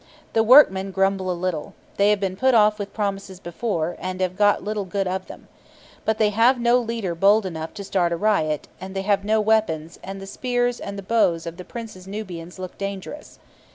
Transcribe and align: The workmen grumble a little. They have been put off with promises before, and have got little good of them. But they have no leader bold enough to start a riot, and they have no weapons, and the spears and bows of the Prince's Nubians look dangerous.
The 0.33 0.41
workmen 0.41 0.89
grumble 0.89 1.29
a 1.29 1.37
little. 1.39 1.75
They 1.97 2.09
have 2.09 2.19
been 2.19 2.35
put 2.35 2.55
off 2.55 2.79
with 2.79 2.91
promises 2.91 3.39
before, 3.39 3.95
and 3.99 4.19
have 4.19 4.35
got 4.35 4.63
little 4.63 4.83
good 4.83 5.07
of 5.07 5.27
them. 5.27 5.47
But 6.05 6.17
they 6.17 6.31
have 6.31 6.59
no 6.59 6.79
leader 6.79 7.13
bold 7.13 7.45
enough 7.45 7.75
to 7.75 7.83
start 7.83 8.11
a 8.11 8.17
riot, 8.17 8.67
and 8.79 8.95
they 8.95 9.03
have 9.03 9.23
no 9.23 9.39
weapons, 9.39 9.99
and 10.03 10.19
the 10.19 10.25
spears 10.25 10.79
and 10.79 11.07
bows 11.07 11.45
of 11.45 11.57
the 11.57 11.63
Prince's 11.65 12.07
Nubians 12.07 12.57
look 12.57 12.79
dangerous. 12.79 13.37